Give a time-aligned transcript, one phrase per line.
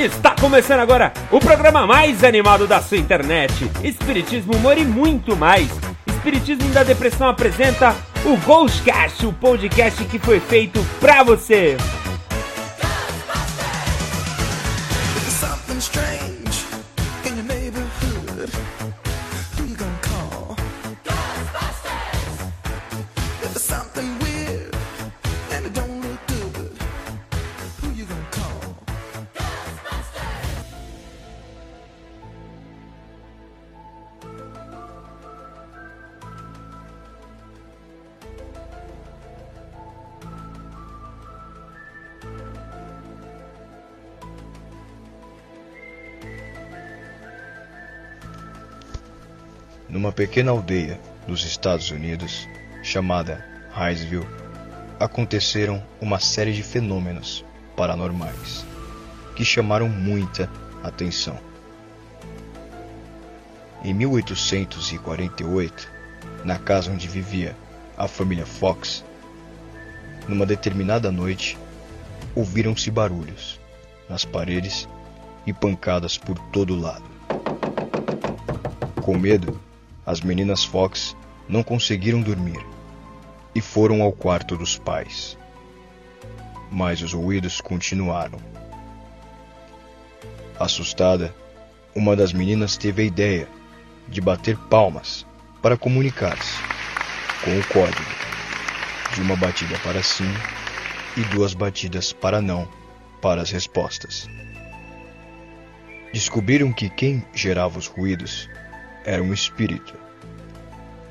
[0.00, 3.70] Está começando agora o programa mais animado da sua internet.
[3.84, 5.68] Espiritismo, humor e muito mais.
[6.06, 11.76] Espiritismo da Depressão apresenta o Ghostcast, o podcast que foi feito pra você.
[50.30, 52.48] Pequena aldeia dos Estados Unidos,
[52.84, 53.44] chamada
[53.76, 54.24] Hinesville,
[55.00, 57.44] aconteceram uma série de fenômenos
[57.76, 58.64] paranormais
[59.34, 60.48] que chamaram muita
[60.84, 61.36] atenção.
[63.82, 65.88] Em 1848,
[66.44, 67.56] na casa onde vivia
[67.98, 69.04] a família Fox,
[70.28, 71.58] numa determinada noite,
[72.36, 73.58] ouviram-se barulhos
[74.08, 74.88] nas paredes
[75.44, 77.10] e pancadas por todo lado.
[79.02, 79.60] Com medo,
[80.10, 81.16] as meninas Fox
[81.48, 82.58] não conseguiram dormir
[83.54, 85.38] e foram ao quarto dos pais.
[86.68, 88.40] Mas os ruídos continuaram.
[90.58, 91.32] Assustada,
[91.94, 93.48] uma das meninas teve a ideia
[94.08, 95.24] de bater palmas
[95.62, 96.58] para comunicar-se
[97.44, 98.10] com o código
[99.14, 100.32] de uma batida para sim
[101.16, 102.68] e duas batidas para não
[103.22, 104.26] para as respostas.
[106.12, 108.48] Descobriram que quem gerava os ruídos
[109.04, 109.94] era um espírito,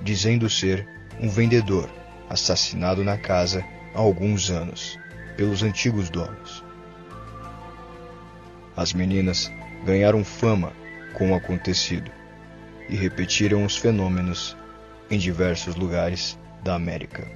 [0.02, 0.88] dizendo ser
[1.20, 1.90] um vendedor
[2.30, 4.98] assassinado na casa há alguns anos
[5.36, 6.64] pelos antigos donos.
[8.76, 9.52] As meninas
[9.86, 10.72] ganharam fama
[11.14, 12.11] com o acontecido
[12.88, 14.55] e repetiram os fenômenos
[15.10, 17.28] em diversos lugares da América.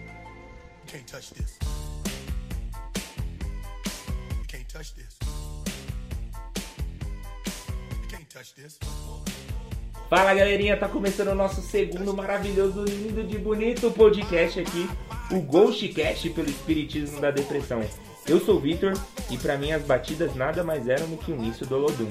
[10.10, 14.88] Fala galerinha, tá começando o nosso segundo maravilhoso, lindo de bonito podcast aqui,
[15.32, 17.82] o Ghostcast pelo Espiritismo da Depressão.
[18.28, 18.94] Eu sou o Vitor
[19.32, 22.10] e pra mim as batidas nada mais eram do que o início do Olodum.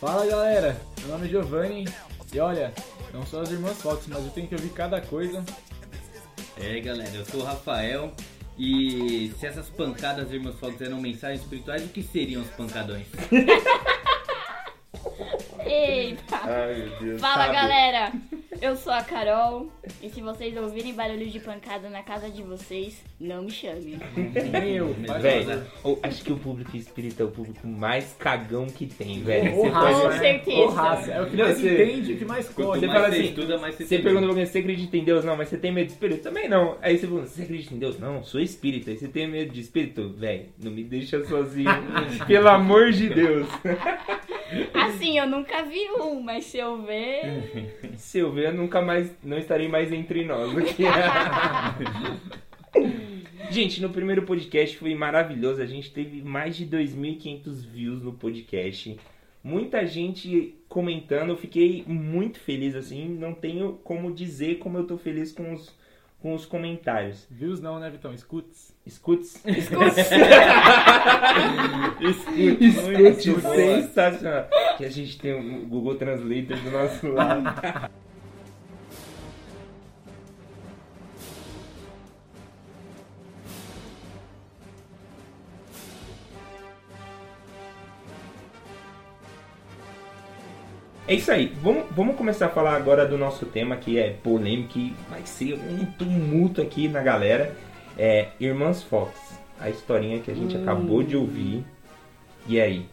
[0.00, 1.88] Fala galera, meu nome é Giovanni
[2.32, 2.72] e olha,
[3.12, 5.44] não sou as irmãs Fox, mas eu tenho que ouvir cada coisa.
[6.60, 8.12] É galera, eu sou o Rafael
[8.58, 13.06] e se essas pancadas das Irmãs Fox eram mensagens espirituais, o que seriam os pancadões?
[15.72, 16.36] Eita!
[16.44, 17.20] Ai meu Deus.
[17.20, 17.54] Fala sabe?
[17.54, 18.12] galera,
[18.60, 19.72] eu sou a Carol
[20.02, 23.98] e se vocês ouvirem barulho de pancada na casa de vocês, não me chamem.
[24.52, 25.62] Nem eu, faz Velho,
[26.02, 29.54] acho que o público espírita é o público mais cagão que tem, velho.
[29.54, 30.18] Você Com pode- né?
[30.18, 30.58] certeza.
[30.60, 32.80] Ou raça, é o que Não, mais você- entende, o que mais corre.
[32.80, 35.04] Você mais fala você assim, estuda, mais você Você pergunta pra alguém, você acredita em
[35.04, 35.24] Deus?
[35.24, 36.22] Não, mas você tem medo de espírito?
[36.22, 36.76] Também não.
[36.82, 37.98] Aí você pergunta, você acredita em Deus?
[37.98, 38.90] Não, sou espírita.
[38.90, 40.12] Aí você tem medo de espírito?
[40.18, 41.70] Véi, não me deixa sozinho.
[42.26, 43.48] Pelo amor de Deus.
[44.74, 47.72] Assim, eu nunca vi um, mas se eu ver.
[47.96, 50.84] Se eu ver, eu nunca mais, não estarei mais entre nós aqui.
[53.50, 55.60] Gente, no primeiro podcast foi maravilhoso.
[55.60, 58.96] A gente teve mais de 2.500 views no podcast.
[59.44, 61.30] Muita gente comentando.
[61.30, 63.08] Eu fiquei muito feliz, assim.
[63.08, 65.74] Não tenho como dizer como eu tô feliz com os,
[66.22, 67.26] com os comentários.
[67.28, 68.14] Views não, né, Vitão?
[68.14, 68.72] Escutes.
[68.86, 69.44] Escutes.
[69.44, 70.00] Escute.
[72.00, 73.54] Escute, Muito boa.
[73.56, 74.46] sensacional.
[74.78, 77.90] Que a gente tem o Google Translator do nosso lado.
[91.12, 91.52] É isso aí.
[91.60, 95.52] Vamos, vamos começar a falar agora do nosso tema que é polêmico e vai ser
[95.56, 97.54] um tumulto aqui na galera.
[97.98, 99.12] É Irmãs Fox.
[99.60, 101.66] A historinha que a gente acabou de ouvir.
[102.48, 102.86] E aí?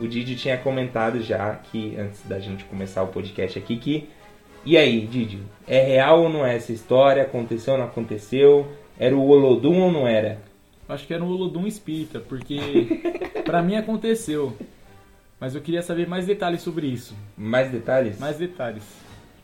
[0.00, 4.08] O Didi tinha comentado já que antes da gente começar o podcast aqui que.
[4.64, 5.42] E aí, Didi?
[5.68, 7.24] É real ou não é essa história?
[7.24, 8.72] Aconteceu ou não aconteceu?
[8.98, 10.40] Era o Olodum ou não era?
[10.88, 13.02] Acho que era um Olodum espírita, porque
[13.44, 14.56] pra mim aconteceu.
[15.44, 17.14] Mas eu queria saber mais detalhes sobre isso.
[17.36, 18.18] Mais detalhes?
[18.18, 18.82] Mais detalhes.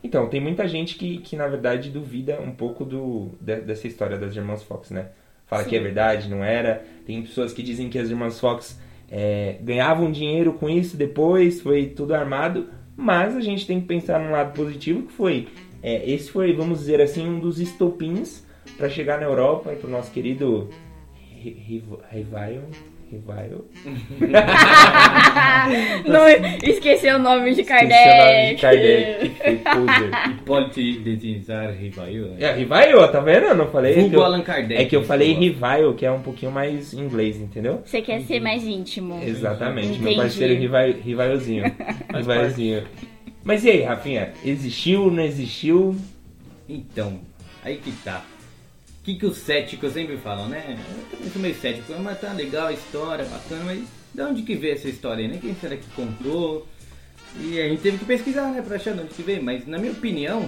[0.03, 4.17] Então, tem muita gente que, que na verdade duvida um pouco do, de- dessa história
[4.17, 5.09] das irmãs Fox, né?
[5.45, 6.83] Fala que é verdade, não era.
[7.05, 8.79] Tem pessoas que dizem que as irmãs Fox
[9.11, 12.67] é, ganhavam dinheiro com isso depois, foi tudo armado.
[12.97, 15.49] Mas a gente tem que pensar num lado positivo que foi.
[15.83, 18.43] é, esse foi, vamos dizer assim, um dos estopins
[18.77, 20.67] para chegar na Europa e pro nosso querido
[21.43, 21.83] Re-
[23.11, 23.65] Revival.
[24.19, 26.03] Revival.
[26.07, 26.27] Não,
[26.63, 28.55] esqueceu o nome de Esqueci o nome Kardec.
[28.55, 29.63] de Kardec.
[29.63, 30.37] Poser.
[30.45, 32.35] Pode deslizar Rivail, né?
[32.39, 33.45] É, Revival, tá vendo?
[33.47, 33.91] Eu não falei.
[33.91, 34.81] É que Vulgo eu, Allan Kardec.
[34.81, 35.41] é que eu falei Vulgo.
[35.43, 37.81] Revival, que é um pouquinho mais inglês, entendeu?
[37.85, 39.21] Você quer ser mais íntimo.
[39.23, 40.03] Exatamente, Entendi.
[40.03, 41.63] meu parceiro Rival- Rivalzinho.
[42.15, 42.83] Rivalzinho.
[43.43, 44.33] Mas e aí, Rafinha?
[44.45, 45.95] Existiu, não existiu?
[46.69, 47.19] Então,
[47.65, 48.23] aí que tá.
[49.01, 50.77] O que, que os céticos sempre falam, né?
[51.19, 53.83] Eu sou meio cético, mas tá legal a história, bacana, mas
[54.13, 55.39] de onde que veio essa história né?
[55.41, 56.67] Quem será que contou?
[57.39, 59.41] E a gente teve que pesquisar, né, pra achar de onde que veio.
[59.41, 60.47] Mas na minha opinião,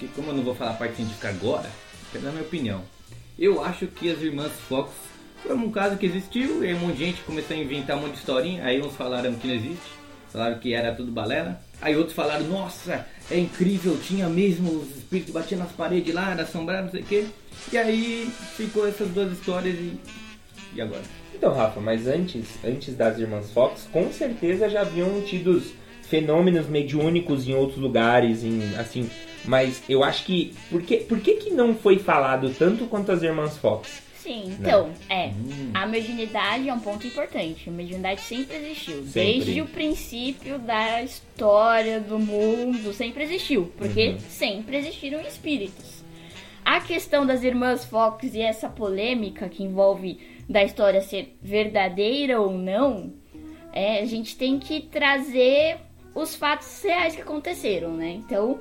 [0.00, 1.68] que como eu não vou falar a parte científica agora,
[2.10, 2.82] quero dar a minha opinião.
[3.38, 4.90] Eu acho que as irmãs Fox
[5.42, 8.12] foi um caso que existiu, e um monte de gente começou a inventar um monte
[8.12, 9.82] de historinha, aí uns falaram que não existe,
[10.32, 11.60] falaram que era tudo balela.
[11.80, 16.42] Aí outros falaram, nossa, é incrível, tinha mesmo os espíritos batendo nas paredes lá, era
[16.42, 17.26] assombrado, não sei o quê.
[17.72, 19.98] E aí ficou essas duas histórias e.
[20.74, 21.02] E agora?
[21.34, 25.60] Então, Rafa, mas antes, antes das irmãs Fox, com certeza já haviam tido
[26.02, 29.10] fenômenos mediúnicos em outros lugares, em assim.
[29.44, 30.54] Mas eu acho que.
[30.70, 34.02] Por que, por que, que não foi falado tanto quanto as irmãs Fox?
[34.22, 35.28] Sim, então, é.
[35.30, 35.70] Hum.
[35.74, 37.68] A mediunidade é um ponto importante.
[37.68, 39.02] A mediunidade sempre existiu.
[39.04, 39.12] Sempre.
[39.12, 43.72] Desde o princípio da história do mundo, sempre existiu.
[43.76, 44.18] Porque Uhum.
[44.20, 46.02] sempre existiram espíritos.
[46.64, 52.52] A questão das irmãs Fox e essa polêmica que envolve da história ser verdadeira ou
[52.52, 53.12] não,
[53.72, 55.78] é, a gente tem que trazer
[56.14, 58.10] os fatos reais que aconteceram, né?
[58.12, 58.60] Então,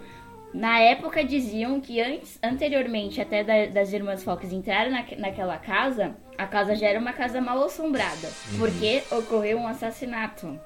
[0.54, 6.16] na época diziam que antes, anteriormente até da- das irmãs Fox entrarem na, naquela casa,
[6.38, 8.28] a casa já era uma casa mal assombrada,
[8.58, 10.60] porque ocorreu um assassinato.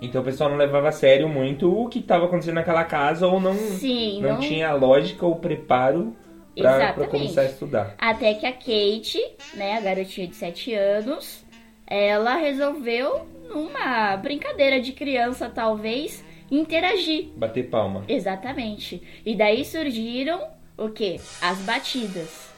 [0.00, 3.40] Então o pessoal não levava a sério muito o que estava acontecendo naquela casa ou
[3.40, 6.14] não, Sim, não, não- tinha lógica ou preparo
[6.56, 7.94] para começar a estudar.
[7.98, 9.18] Até que a Kate,
[9.54, 11.42] né, a garotinha de 7 anos,
[11.86, 16.22] ela resolveu, numa brincadeira de criança talvez,
[16.56, 17.30] interagir.
[17.36, 18.04] Bater palma.
[18.06, 19.02] Exatamente.
[19.24, 20.40] E daí surgiram
[20.76, 21.18] o quê?
[21.40, 22.52] As batidas.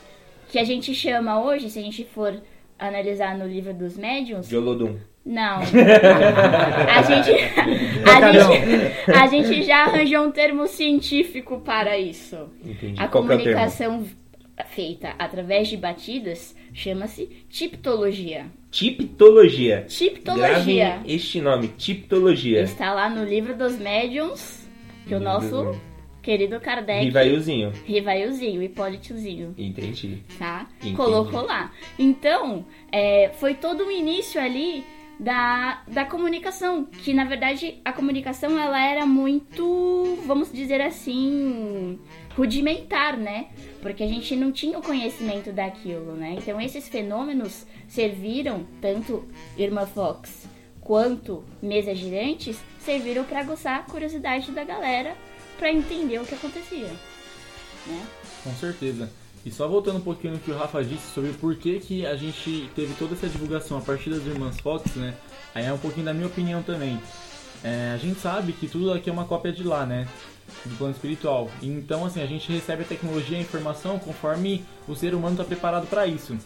[0.48, 2.34] Que a gente chama hoje, se a gente for
[2.78, 4.98] analisar no livro dos médiuns, De Olodum.
[5.24, 5.60] não.
[6.88, 7.30] A gente,
[8.04, 12.36] a, gente, a gente já arranjou um termo científico para isso.
[12.64, 13.00] Entendi.
[13.00, 13.42] A Qual é o termo?
[13.42, 14.04] comunicação
[14.62, 18.46] feita através de batidas chama-se tiptologia.
[18.70, 19.84] Tiptologia.
[19.88, 20.48] Tiptologia.
[20.48, 22.62] Gravem este nome, tiptologia.
[22.62, 24.68] Está lá no livro dos médiuns,
[25.06, 25.78] que o nosso
[26.22, 27.72] querido Kardec, Rivailzinho.
[27.84, 30.22] Rivailzinho, Hipólitozinho, Entendi.
[30.38, 30.66] tá?
[30.78, 30.96] Entendi.
[30.96, 31.72] Colocou lá.
[31.98, 34.84] Então, é, foi todo o início ali
[35.18, 41.98] da, da comunicação, que na verdade a comunicação ela era muito, vamos dizer assim,
[42.36, 43.48] rudimentar, né?
[43.80, 46.36] Porque a gente não tinha o conhecimento daquilo, né?
[46.38, 49.26] Então esses fenômenos serviram, tanto
[49.56, 50.48] Irmã Fox
[50.80, 55.16] quanto Mesas Girantes, serviram para aguçar a curiosidade da galera
[55.58, 56.88] para entender o que acontecia,
[57.86, 58.06] né?
[58.42, 59.10] Com certeza.
[59.44, 62.16] E só voltando um pouquinho no que o Rafa disse sobre por que, que a
[62.16, 65.14] gente teve toda essa divulgação a partir das irmãs Fox, né?
[65.54, 66.98] Aí é um pouquinho da minha opinião também.
[67.62, 70.08] É, a gente sabe que tudo aqui é uma cópia de lá, né?
[70.64, 71.50] Do plano espiritual.
[71.62, 75.44] Então, assim, a gente recebe a tecnologia e a informação conforme o ser humano está
[75.44, 76.36] preparado para isso.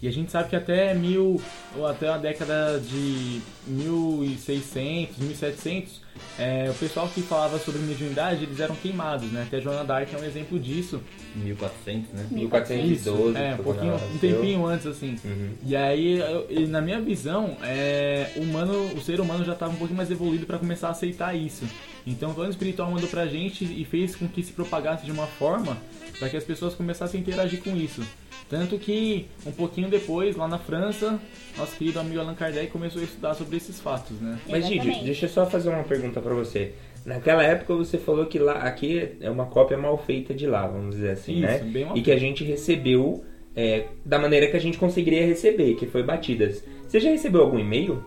[0.00, 1.40] E a gente sabe que até mil,
[1.76, 6.00] ou até a década de 1600, 1700,
[6.38, 9.42] é, o pessoal que falava sobre mediunidade, eles eram queimados, né?
[9.46, 11.00] Até Joana Dark é um exemplo disso.
[11.38, 12.26] 1400, né?
[12.30, 13.36] 1412.
[13.38, 15.16] É, um pouquinho, um tempinho antes, assim.
[15.24, 15.50] Uhum.
[15.66, 19.72] E aí, eu- e na minha visão, é, o, humano, o ser humano já estava
[19.72, 21.64] um pouquinho mais evoluído para começar a aceitar isso.
[22.06, 25.26] Então o plano espiritual mandou pra gente e fez com que se propagasse de uma
[25.26, 25.76] forma
[26.18, 28.02] para que as pessoas começassem a interagir com isso.
[28.48, 31.20] Tanto que, um pouquinho depois, lá na França,
[31.58, 34.38] nosso querido amigo Allan Kardec começou a estudar sobre esses fatos, né?
[34.48, 36.72] Mas Didi, deixa eu só fazer uma pergunta pra você.
[37.08, 40.94] Naquela época você falou que lá aqui é uma cópia mal feita de lá, vamos
[40.96, 41.58] dizer assim, Isso, né?
[41.64, 43.24] bem E que a gente recebeu
[43.56, 46.62] é, da maneira que a gente conseguiria receber, que foi batidas.
[46.86, 48.04] Você já recebeu algum e-mail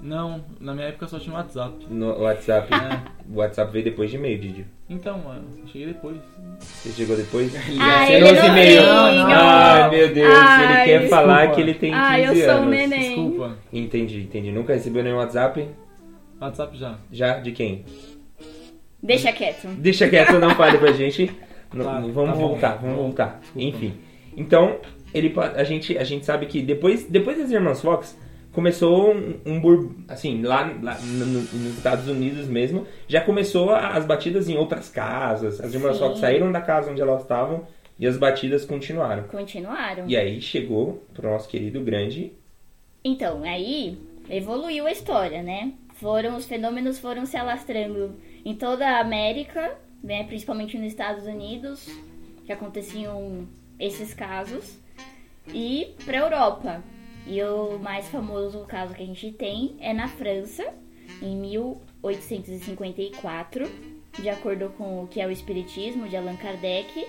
[0.00, 1.74] Não, na minha época só tinha o WhatsApp.
[1.90, 2.68] no WhatsApp?
[2.72, 3.18] É.
[3.34, 4.64] O WhatsApp veio depois de e-mail, Didi.
[4.88, 6.16] Então, mano, cheguei depois.
[6.60, 7.52] Você chegou depois?
[7.80, 8.80] Ah, Você ele não não se e-mail.
[8.80, 8.90] tem,
[9.34, 11.16] Ai, meu Deus, Ai, ele quer desculpa.
[11.16, 12.70] falar que ele tem 15 Ah, eu sou um anos.
[12.70, 13.00] neném.
[13.08, 13.56] Desculpa.
[13.72, 14.52] Entendi, entendi.
[14.52, 15.66] Nunca recebeu nenhum WhatsApp?
[16.40, 16.98] WhatsApp já.
[17.12, 17.38] Já?
[17.38, 17.84] De quem?
[19.02, 19.68] Deixa quieto.
[19.78, 21.30] Deixa quieto, não fale pra gente.
[21.72, 22.48] Não- vamos tá bom.
[22.48, 23.40] voltar, vamos voltar.
[23.40, 23.68] Desculpa.
[23.68, 23.94] Enfim.
[24.36, 24.78] Então,
[25.14, 28.18] ele, a, gente, a gente sabe que depois, depois das Irmãs Fox,
[28.52, 29.94] começou um, um bur...
[30.08, 34.88] assim, lá, lá no- no- nos Estados Unidos mesmo, já começou as batidas em outras
[34.88, 35.60] casas.
[35.60, 36.02] As Irmãs Sim.
[36.02, 37.66] Fox saíram da casa onde elas estavam
[37.98, 39.24] e as batidas continuaram.
[39.24, 40.04] Continuaram.
[40.08, 42.32] E aí chegou pro nosso querido grande
[43.04, 43.98] Então, aí
[44.30, 45.72] evoluiu a história, né?
[46.00, 51.86] Foram os fenômenos foram se alastrando em toda a América, né, principalmente nos Estados Unidos,
[52.46, 53.46] que aconteciam
[53.78, 54.78] esses casos,
[55.52, 56.82] e para Europa.
[57.26, 60.72] E o mais famoso caso que a gente tem é na França,
[61.20, 63.68] em 1854,
[64.20, 67.04] de acordo com o que é o espiritismo de Allan Kardec,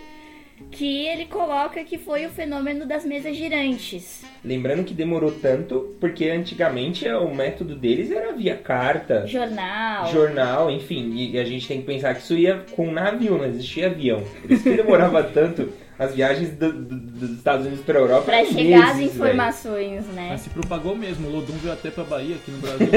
[0.71, 4.23] que ele coloca que foi o fenômeno das mesas girantes.
[4.43, 10.07] Lembrando que demorou tanto, porque antigamente o método deles era via carta, Jornal.
[10.11, 11.13] jornal, enfim.
[11.15, 14.23] E a gente tem que pensar que isso ia com navio, não existia avião.
[14.41, 18.23] Por isso que demorava tanto as viagens do- do- dos Estados Unidos para Europa.
[18.23, 20.27] Pra eram chegar as meses, informações, né?
[20.29, 22.87] Mas se propagou mesmo, o Lodum veio até pra Bahia aqui no Brasil.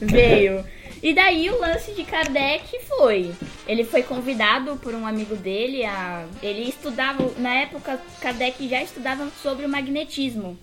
[0.00, 0.06] Veio,
[0.56, 0.64] veio.
[1.02, 3.32] E daí o lance de Kardec foi.
[3.66, 6.26] Ele foi convidado por um amigo dele a.
[6.42, 7.30] Ele estudava.
[7.38, 10.58] Na época, Kardec já estudava sobre o magnetismo.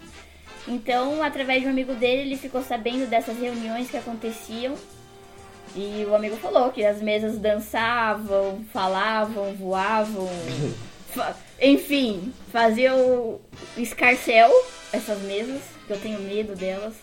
[0.68, 4.76] Então, através de um amigo dele, ele ficou sabendo dessas reuniões que aconteciam.
[5.76, 10.28] E o amigo falou que as mesas dançavam, falavam, voavam.
[11.14, 13.42] fa- Enfim, faziam o
[13.78, 14.52] escarcel,
[14.94, 15.62] essas mesas,
[15.94, 16.94] eu tenho medo delas.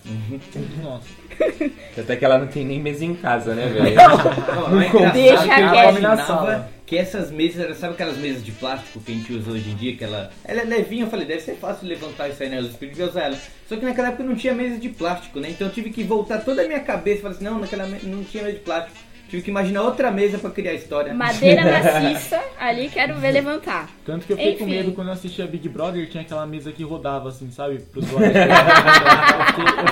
[0.82, 1.06] Nossa.
[1.38, 1.72] velho.
[1.96, 3.94] Até que ela não tem nem mesa em casa, né, velho?
[3.96, 5.98] Não, é engraçado Deixa que eu quieto.
[5.98, 9.74] imaginava que essas mesas, sabe aquelas mesas de plástico que a gente usa hoje em
[9.74, 12.60] dia, que ela, ela é levinha, eu falei, deve ser fácil levantar isso aí, né,
[12.60, 13.38] os espíritos iam usar ela.
[13.66, 16.44] Só que naquela época não tinha mesa de plástico, né, então eu tive que voltar
[16.44, 18.96] toda a minha cabeça e falar assim, não, naquela não tinha mesa de plástico.
[19.34, 21.12] Tive que imaginar outra mesa pra criar a história.
[21.12, 23.90] Madeira maciça, ali quero ver levantar.
[24.06, 26.84] Tanto que eu fiquei com medo quando eu assistia Big Brother, tinha aquela mesa que
[26.84, 27.80] rodava assim, sabe?
[27.80, 28.18] Pros eu,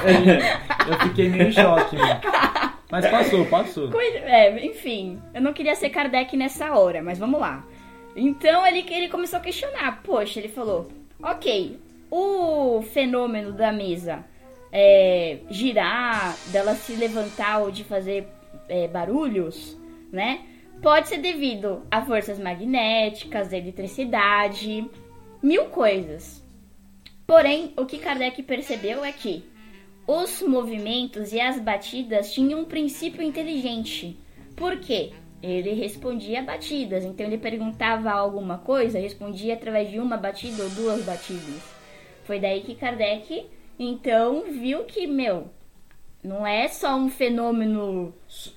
[0.04, 2.20] fiquei, eu, fiquei, meio em choque, mano.
[2.88, 3.90] Mas passou, passou.
[4.00, 7.64] É, enfim, eu não queria ser Kardec nessa hora, mas vamos lá.
[8.14, 10.02] Então ele, ele começou a questionar.
[10.04, 10.88] Poxa, ele falou:
[11.20, 14.25] Ok, o fenômeno da mesa
[14.70, 18.28] é, girar, dela se levantar ou de fazer
[18.69, 19.76] é, barulhos,
[20.11, 20.47] né?
[20.81, 24.88] Pode ser devido a forças magnéticas, eletricidade,
[25.42, 26.42] mil coisas.
[27.26, 29.45] Porém, o que Kardec percebeu é que
[30.07, 34.19] os movimentos e as batidas tinham um princípio inteligente.
[34.57, 35.12] Por quê?
[35.42, 40.71] Ele respondia a batidas, então ele perguntava alguma coisa, respondia através de uma batida ou
[40.71, 41.62] duas batidas.
[42.25, 43.47] Foi daí que Kardec,
[43.78, 45.50] então, viu que, meu,
[46.23, 48.12] não é só um fenômeno.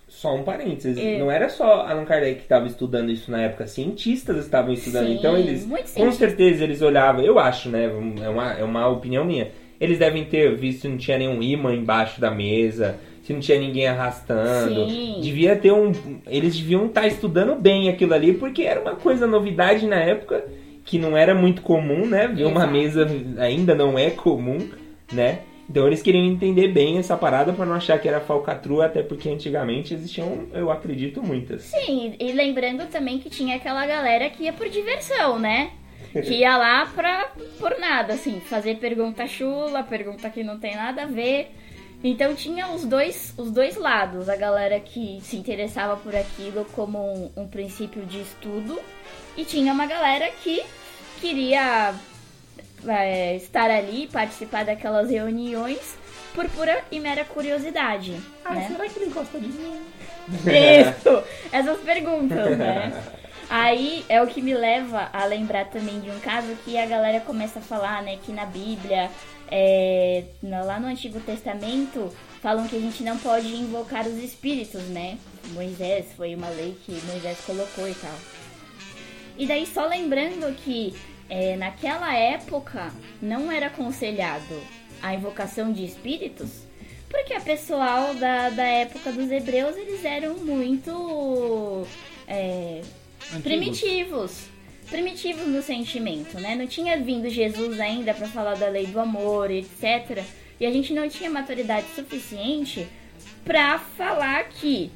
[0.08, 1.18] Só um parênteses, É.
[1.20, 5.16] não era só Allan Kardec que estava estudando isso na época, cientistas estavam estudando, Sim,
[5.16, 7.86] então eles, com certeza eles olhavam, eu acho, né,
[8.24, 11.74] é uma, é uma opinião minha, eles devem ter visto se não tinha nenhum imã
[11.74, 15.20] embaixo da mesa, se não tinha ninguém arrastando, Sim.
[15.22, 15.92] devia ter um,
[16.28, 20.46] eles deviam estar estudando bem aquilo ali, porque era uma coisa novidade na época,
[20.86, 23.06] que não era muito comum, né, ver uma mesa
[23.38, 24.60] ainda não é comum,
[25.12, 29.02] né, então eles queriam entender bem essa parada para não achar que era falcatrua, até
[29.02, 31.64] porque antigamente existiam, eu acredito, muitas.
[31.64, 35.72] Sim, e lembrando também que tinha aquela galera que ia por diversão, né?
[36.14, 37.30] Que ia lá pra
[37.60, 41.52] por nada, assim, fazer pergunta chula, pergunta que não tem nada a ver.
[42.04, 47.00] Então tinha os dois, os dois lados, a galera que se interessava por aquilo como
[47.00, 48.80] um, um princípio de estudo,
[49.36, 50.62] e tinha uma galera que
[51.20, 51.96] queria
[52.88, 55.98] é, estar ali, participar daquelas reuniões
[56.34, 58.20] por pura e mera curiosidade.
[58.56, 58.68] né?
[58.68, 59.82] será que ele gosta de mim?
[60.27, 61.24] Isso!
[61.51, 62.92] Essas perguntas, né?
[63.50, 67.20] Aí é o que me leva a lembrar também de um caso que a galera
[67.20, 68.18] começa a falar, né?
[68.25, 69.10] Que na Bíblia,
[69.51, 72.12] é, lá no Antigo Testamento,
[72.42, 75.18] falam que a gente não pode invocar os espíritos, né?
[75.54, 78.15] Moisés, foi uma lei que Moisés colocou e tal.
[79.38, 80.96] E daí só lembrando que
[81.29, 82.91] é, naquela época
[83.22, 84.62] não era aconselhado
[85.01, 86.65] a invocação de espíritos,
[87.10, 91.86] porque a pessoal da, da época dos hebreus eles eram muito
[92.27, 92.82] é,
[93.41, 94.48] primitivos.
[94.89, 96.53] Primitivos no sentimento, né?
[96.55, 100.24] Não tinha vindo Jesus ainda pra falar da lei do amor, etc.
[100.60, 102.88] E a gente não tinha maturidade suficiente
[103.44, 104.91] pra falar que,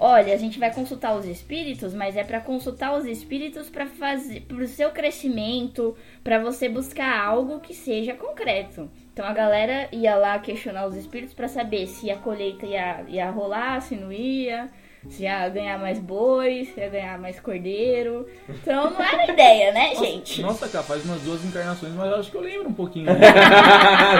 [0.00, 4.40] olha, a gente vai consultar os espíritos, mas é pra consultar os espíritos para fazer
[4.48, 8.90] pro seu crescimento, pra você buscar algo que seja concreto.
[9.12, 13.30] Então a galera ia lá questionar os espíritos pra saber se a colheita ia, ia
[13.30, 14.70] rolar, se não ia,
[15.08, 18.26] se ia ganhar mais boi, se ia ganhar mais cordeiro.
[18.48, 20.40] Então não era ideia, né, gente?
[20.40, 23.06] Nossa, cara, faz umas duas encarnações, mas acho que eu lembro um pouquinho.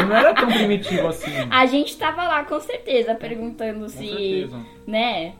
[0.08, 1.30] não era tão primitivo assim.
[1.50, 4.60] A gente tava lá com certeza perguntando Com se, certeza.
[4.87, 5.32] né,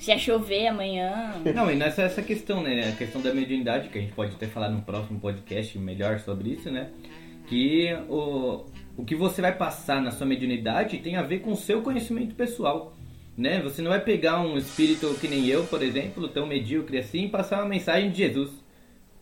[0.00, 1.34] se ia chover amanhã.
[1.54, 2.88] Não, e nessa essa questão, né?
[2.88, 6.48] A questão da mediunidade, que a gente pode até falar no próximo podcast melhor sobre
[6.48, 6.88] isso, né?
[7.46, 8.64] Que o,
[8.96, 12.34] o que você vai passar na sua mediunidade tem a ver com o seu conhecimento
[12.34, 12.96] pessoal.
[13.36, 13.60] Né?
[13.60, 17.28] Você não vai pegar um espírito que nem eu, por exemplo, tão medíocre assim, e
[17.28, 18.50] passar uma mensagem de Jesus.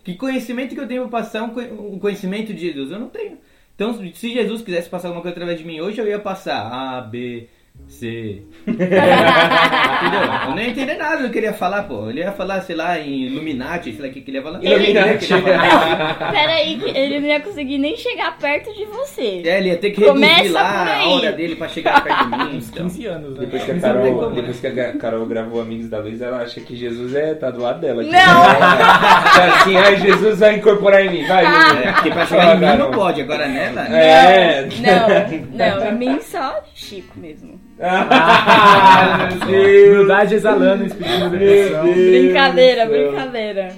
[0.05, 2.93] Que conhecimento que eu tenho para passar um um conhecimento de Jesus?
[2.93, 3.39] Eu não tenho.
[3.75, 7.01] Então, se Jesus quisesse passar alguma coisa através de mim hoje, eu ia passar A,
[7.01, 7.49] B,
[7.88, 8.42] C.
[8.68, 10.21] Entendeu?
[10.45, 12.09] Eu não ia entender nada do que ele ia falar, pô.
[12.11, 14.62] Ele ia falar, sei lá, em Illuminati, sei lá o que que ele ia falar.
[14.62, 15.33] Illuminati.
[15.33, 16.30] Ele ia falar.
[16.33, 19.42] Peraí, que ele não ia conseguir nem chegar perto de você.
[19.45, 21.02] É, ele ia ter que Começa reduzir lá por aí.
[21.02, 22.57] a hora dele pra chegar perto de mim.
[22.59, 22.83] Uns Então.
[22.85, 23.40] 15 anos, né?
[23.40, 24.37] Depois que a Isso não tem Carol, como, né?
[24.37, 27.50] depois que a Ga- Carol gravou Amigos da Luz, ela acha que Jesus é, tá
[27.50, 28.02] do lado dela.
[28.02, 28.11] Não!
[28.12, 31.85] Tá assim, ai, Jesus vai incorporar em mim, vai, Jesus.
[31.87, 33.83] É, porque pra chegar em mim não pode, agora nela.
[33.97, 34.68] É.
[34.78, 37.61] Não, não, em mim só Chico mesmo.
[37.81, 39.89] Ah, meu Deus.
[39.97, 41.85] Humildade exalando, Meu depressão.
[41.85, 41.97] Deus.
[41.97, 43.77] Brincadeira, brincadeira.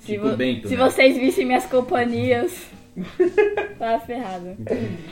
[0.00, 0.84] Se, vo- Bento, se né?
[0.84, 2.52] vocês vissem minhas companhias,
[3.78, 4.56] tá ferrado.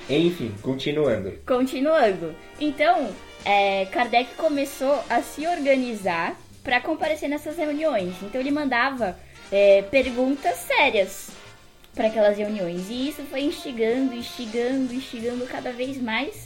[0.08, 1.32] Enfim, continuando.
[1.46, 2.34] Continuando.
[2.60, 3.08] Então,
[3.44, 8.14] é, Kardec começou a se organizar para comparecer nessas reuniões.
[8.22, 9.16] Então, ele mandava
[9.52, 11.30] é, perguntas sérias
[11.94, 12.88] para aquelas reuniões.
[12.90, 16.45] E isso foi instigando, instigando, instigando cada vez mais.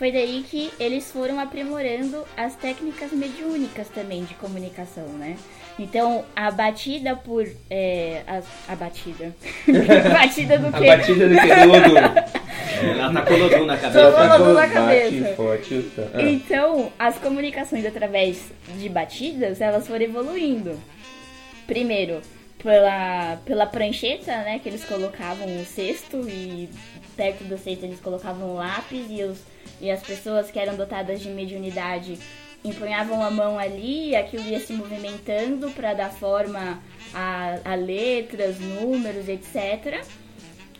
[0.00, 5.36] Foi daí que eles foram aprimorando as técnicas mediúnicas também de comunicação, né?
[5.78, 7.46] Então, a batida por.
[7.70, 8.40] é, a,
[8.72, 9.34] a batida.
[10.10, 10.86] batida do A quê?
[10.86, 11.46] batida do que?
[11.54, 11.96] Do Lodum.
[12.82, 14.08] Ela tá colodum na cabeça.
[14.08, 15.34] Lodum na Bate cabeça.
[15.36, 15.90] forte.
[15.94, 16.22] tan- ah.
[16.22, 20.80] Então, as comunicações através de batidas, elas foram evoluindo.
[21.66, 22.22] Primeiro,
[22.62, 26.68] pela, pela prancheta, né, que eles colocavam o cesto e
[27.16, 29.42] perto do cesto eles colocavam o lápis e, os,
[29.80, 32.18] e as pessoas que eram dotadas de mediunidade
[32.64, 36.78] empunhavam a mão ali e aquilo ia se movimentando para dar forma
[37.14, 40.04] a, a letras, números, etc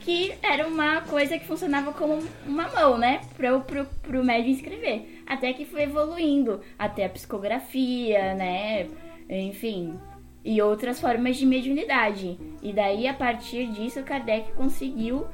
[0.01, 3.21] que era uma coisa que funcionava como uma mão, né?
[3.37, 5.23] Pro, pro, pro médium escrever.
[5.27, 6.61] Até que foi evoluindo.
[6.79, 8.88] Até a psicografia, né?
[9.29, 9.99] Enfim.
[10.44, 12.38] E outras formas de mediunidade.
[12.62, 15.26] E daí, a partir disso, Kardec conseguiu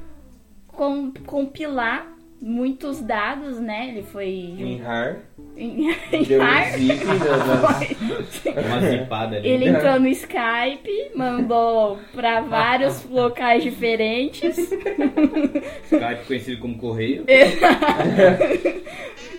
[0.67, 2.07] com- compilar
[2.41, 3.89] muitos dados, né?
[3.89, 4.27] Ele foi...
[4.29, 5.19] Em Har.
[5.55, 5.87] Em,
[6.27, 6.99] Deu um Har- zip
[8.53, 9.47] das- Uma zipada ali.
[9.49, 14.55] Ele entrou no Skype, mandou pra vários locais diferentes.
[14.57, 17.23] Skype conhecido como correio.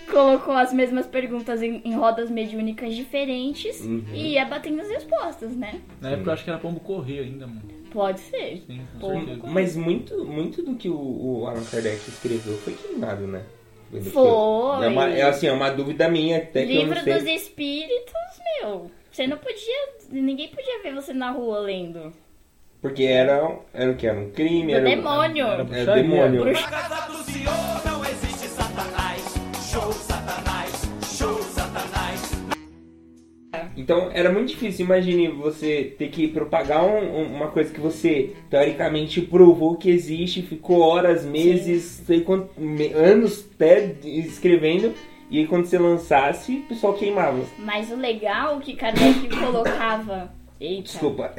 [0.09, 4.05] colocou as mesmas perguntas em, em rodas mediúnicas diferentes Uhum.
[4.13, 5.81] e ia batendo as respostas, né?
[6.01, 7.63] Na época eu acho que era pombo correio ainda, mano.
[7.91, 8.63] Pode ser.
[8.67, 8.81] Sim.
[9.45, 13.43] Mas muito, muito do que o, o Allan Kardec escreveu foi queimado, né?
[14.13, 14.85] Foi.
[14.85, 17.15] É, uma, é assim, é uma dúvida minha até que eu Livro não sei.
[17.15, 18.13] dos Espíritos,
[18.61, 18.91] meu.
[19.11, 19.89] Você não podia.
[20.11, 22.13] Ninguém podia ver você na rua lendo.
[22.83, 24.07] Porque era, era o que?
[24.07, 24.73] Era um crime?
[24.75, 25.47] Era, demônio.
[25.47, 26.03] Era Era bruxaria.
[26.03, 26.43] demônio.
[26.45, 27.53] Bruxa- Casa do Senhor
[33.79, 34.85] Então era muito difícil.
[34.85, 40.43] Imagine você ter que propagar um- um- uma coisa que você teoricamente provou que existe,
[40.43, 44.93] ficou horas, meses, sei quanto, me- anos até escrevendo.
[45.31, 47.41] E aí quando você lançasse, o pessoal queimava.
[47.59, 50.37] Mas o legal que Kardec colocava.
[50.61, 50.83] Eita.
[50.83, 51.33] Desculpa.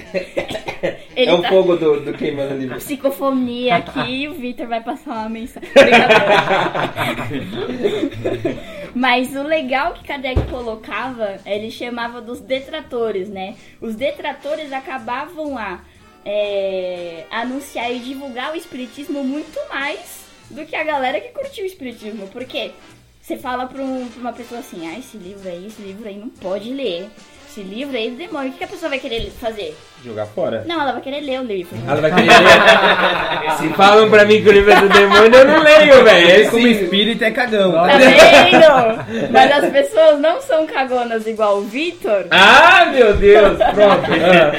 [1.13, 2.77] Ele é o tá- fogo do, do queimando livro.
[2.77, 5.67] Psicofonia aqui, o Victor vai passar uma mensagem.
[8.95, 13.55] Mas o legal que Kardec colocava, ele chamava dos detratores, né?
[13.79, 15.79] Os detratores acabavam a
[16.25, 21.67] é, anunciar e divulgar o espiritismo muito mais do que a galera que curtiu o
[21.67, 22.27] espiritismo.
[22.27, 22.71] Porque
[23.21, 26.17] você fala pra, um- pra uma pessoa assim, ah, esse livro aí, esse livro aí
[26.17, 27.09] não pode ler.
[27.49, 28.51] Esse livro aí do demônio.
[28.51, 29.75] O que a pessoa vai querer fazer?
[30.03, 30.63] Jogar fora.
[30.67, 31.75] Não, ela vai querer ler o livro.
[31.87, 32.37] Ela vai querer ler.
[33.57, 36.29] Se falam pra mim que o livro é do demônio, eu não leio, velho.
[36.29, 37.71] É Ele como espírito é cagão.
[37.73, 39.31] Tá vendo?
[39.31, 42.25] Mas as pessoas não são cagonas igual o Vitor.
[42.31, 43.57] Ah, meu Deus!
[43.57, 44.09] Pronto.
[44.29, 44.51] Ah.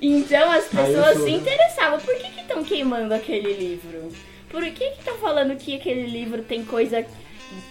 [0.00, 1.98] Então as pessoas sou, se interessavam.
[1.98, 4.10] Por que estão queimando aquele livro?
[4.48, 7.04] Por que estão falando que aquele livro tem coisa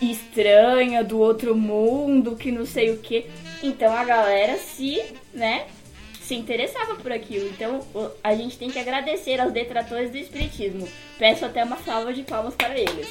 [0.01, 3.25] estranha do outro mundo, que não sei o que?
[3.63, 5.01] Então a galera se,
[5.33, 5.65] né,
[6.27, 7.47] se interessava por aquilo.
[7.47, 7.79] Então
[8.23, 10.87] a gente tem que agradecer aos detratores do espiritismo.
[11.17, 13.09] Peço até uma salva de palmas para eles.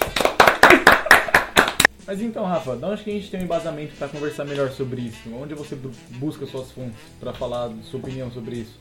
[2.07, 5.01] Mas então, Rafa, da onde que a gente tem um embasamento pra conversar melhor sobre
[5.01, 5.29] isso?
[5.35, 8.79] Onde você bu- busca suas fontes pra falar sua opinião sobre isso?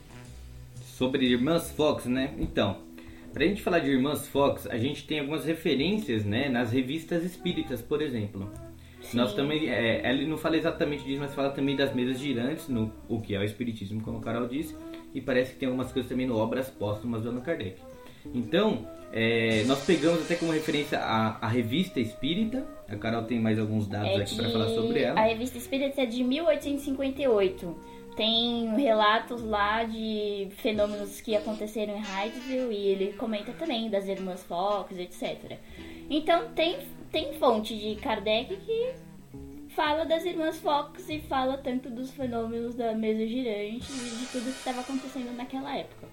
[0.96, 2.34] Sobre Irmãs Fox, né?
[2.38, 2.78] Então,
[3.32, 6.48] pra gente falar de Irmãs Fox, a gente tem algumas referências, né?
[6.48, 8.48] Nas revistas espíritas, por exemplo.
[9.14, 12.92] Nós também, é, ele não fala exatamente disso, mas fala também das mesas girantes, no,
[13.08, 14.76] o que é o espiritismo, como o Carol disse.
[15.14, 17.80] E parece que tem algumas coisas também no Obras Póstumas do Allan Kardec.
[18.34, 22.66] Então, é, nós pegamos até como referência a, a revista Espírita.
[22.88, 25.20] A Carol tem mais alguns dados É aqui para falar sobre ela.
[25.20, 27.96] A revista Espírita é de 1858.
[28.16, 34.42] Tem relatos lá de fenômenos que aconteceram em Hydesville e ele comenta também das irmãs
[34.44, 35.58] Fox, etc.
[36.08, 36.78] Então tem,
[37.10, 38.92] tem fonte de Kardec que
[39.74, 44.44] fala das irmãs Fox e fala tanto dos fenômenos da mesa girante e de tudo
[44.44, 46.08] que estava acontecendo naquela época.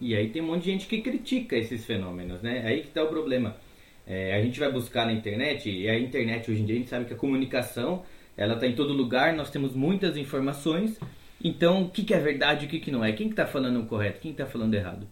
[0.00, 2.62] E aí tem um monte de gente que critica esses fenômenos, né?
[2.64, 3.56] Aí que tá o problema.
[4.06, 6.88] É, a gente vai buscar na internet, e a internet hoje em dia a gente
[6.88, 8.02] sabe que a comunicação,
[8.36, 10.98] ela tá em todo lugar, nós temos muitas informações,
[11.42, 13.12] então o que, que é verdade e o que, que não é?
[13.12, 15.06] Quem que tá falando correto, quem que tá falando errado?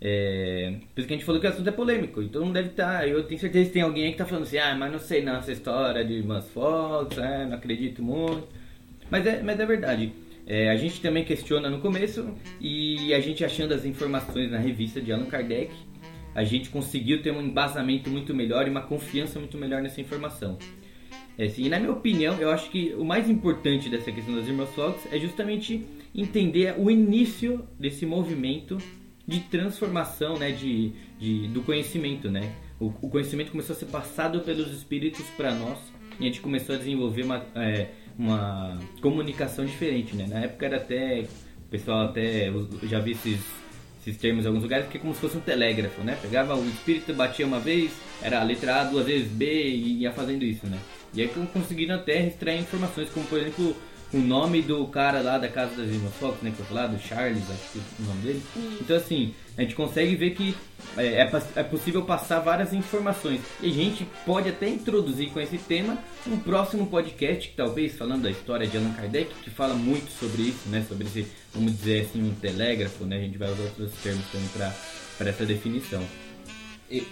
[0.00, 2.68] É, por isso que a gente falou que o assunto é polêmico, então não deve
[2.68, 4.98] estar, eu tenho certeza que tem alguém aí que tá falando assim, ah, mas não
[4.98, 8.46] sei não, essa história de irmãs Fox, é, não acredito muito.
[9.10, 10.12] Mas é, mas é verdade.
[10.46, 15.00] É, a gente também questiona no começo e a gente achando as informações na revista
[15.00, 15.72] de Allan Kardec,
[16.34, 20.58] a gente conseguiu ter um embasamento muito melhor e uma confiança muito melhor nessa informação.
[21.38, 24.46] É, assim, e na minha opinião, eu acho que o mais importante dessa questão das
[24.46, 28.78] irmãs Fox é justamente entender o início desse movimento
[29.26, 32.30] de transformação né, de, de- do conhecimento.
[32.30, 32.52] Né?
[32.78, 35.78] O, o conhecimento começou a ser passado pelos espíritos para nós
[36.20, 40.14] e a gente começou a desenvolver uma, é, uma comunicação diferente.
[40.14, 40.26] Né?
[40.28, 41.24] Na época era até,
[41.66, 42.52] o pessoal até,
[42.84, 43.40] já vi esses,
[44.00, 46.02] esses termos em alguns lugares, que é como se fosse um telégrafo.
[46.02, 46.16] Né?
[46.22, 47.90] Pegava o espírito, batia uma vez,
[48.22, 50.66] era a letra A, duas vezes B e ia fazendo isso.
[50.66, 50.78] Né?
[51.14, 53.74] E aí conseguiram até extrair informações, como por exemplo
[54.12, 57.02] o nome do cara lá da casa das irmãs Fox, né, que eu falei, do
[57.02, 58.42] Charles, acho que é o nome dele.
[58.80, 60.54] Então assim, a gente consegue ver que
[60.96, 63.40] é, é é possível passar várias informações.
[63.60, 68.22] E a gente pode até introduzir com esse tema um próximo podcast, que talvez falando
[68.22, 72.02] da história de Allan Kardec, que fala muito sobre isso, né, sobre esse, vamos dizer
[72.02, 76.02] assim, um telégrafo, né, a gente vai usar outros termos também para essa definição.
[76.90, 77.06] E...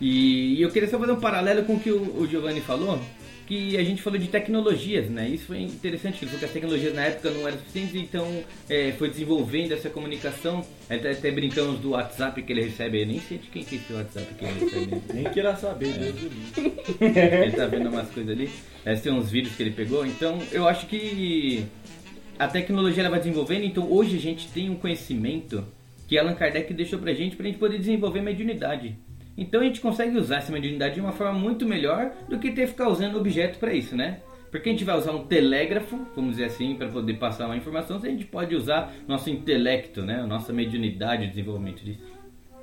[0.00, 3.00] E, e eu queria só fazer um paralelo com o que o, o Giovanni falou,
[3.46, 5.28] que a gente falou de tecnologias, né?
[5.28, 8.44] Isso foi interessante, que ele falou que as tecnologias na época não eram suficientes, então
[8.68, 10.64] é, foi desenvolvendo essa comunicação.
[10.88, 13.78] Até, até brincamos do WhatsApp que ele recebe, eu nem sei de quem que é
[13.78, 15.02] esse WhatsApp que ele recebe.
[15.14, 16.72] Nem queira saber, Deus do livro.
[17.44, 18.50] ele tá vendo umas coisas ali,
[18.84, 21.64] é, tem uns vídeos que ele pegou, então eu acho que
[22.38, 25.64] a tecnologia ela vai desenvolvendo, então hoje a gente tem um conhecimento
[26.08, 28.98] que Allan Kardec deixou pra gente, pra gente poder desenvolver mediunidade.
[29.36, 32.62] Então a gente consegue usar essa mediunidade de uma forma muito melhor do que ter
[32.62, 34.20] que ficar usando objeto pra isso, né?
[34.50, 37.96] Porque a gente vai usar um telégrafo, vamos dizer assim, para poder passar uma informação,
[37.96, 40.20] a gente pode usar nosso intelecto, né?
[40.20, 42.02] A nossa mediunidade, o desenvolvimento disso.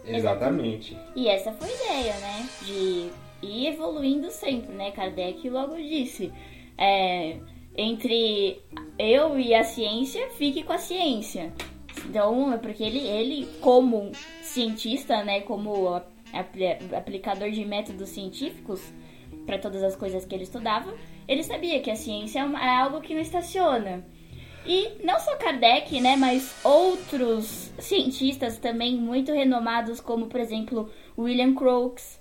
[0.05, 0.95] Exatamente.
[1.15, 2.49] E essa foi a ideia, né?
[2.63, 3.10] De
[3.41, 4.91] ir evoluindo sempre, né?
[4.91, 6.32] Kardec logo disse.
[6.77, 7.38] É,
[7.75, 8.62] entre
[8.97, 11.51] eu e a ciência, fique com a ciência.
[12.05, 15.41] Então, é porque ele, ele como cientista, né?
[15.41, 16.01] Como
[16.95, 18.81] aplicador de métodos científicos
[19.45, 20.93] para todas as coisas que ele estudava,
[21.27, 24.05] ele sabia que a ciência é, uma- é algo que não estaciona.
[24.65, 31.53] E não só Kardec, né, mas outros cientistas também muito renomados, como por exemplo William
[31.55, 32.18] Crookes,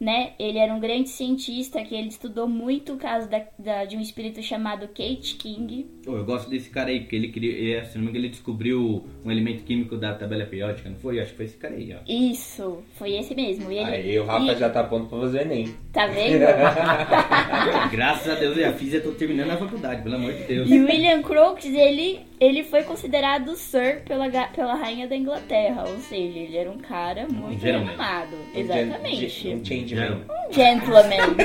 [0.00, 0.32] né?
[0.38, 4.00] Ele era um grande cientista que ele estudou muito o caso da, da- de um
[4.00, 5.86] espírito chamado Kate King.
[6.06, 8.30] Oh, eu gosto desse cara aí, porque ele queria, ele, se não me engano, ele
[8.32, 11.20] descobriu um elemento químico da tabela periódica, não foi?
[11.20, 11.98] Acho que foi esse cara aí, ó.
[12.10, 13.70] Isso, foi esse mesmo.
[13.72, 15.74] E ele, Aí o Rafa e- já tá pondo pra fazer Enem.
[15.92, 16.40] Tá vendo?
[17.90, 20.42] Graças a Deus eu já fiz e eu tô terminando a faculdade, pelo amor de
[20.44, 20.68] Deus.
[20.70, 25.98] E o William Crookes, ele, ele foi considerado Sir pela, pela rainha da Inglaterra, ou
[25.98, 27.86] seja, ele era um cara muito gentleman.
[27.86, 28.36] renomado.
[28.54, 29.48] Um Exatamente.
[29.48, 30.20] Um changeman.
[30.48, 31.36] Um gentleman.